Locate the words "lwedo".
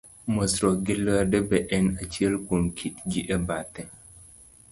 1.03-1.39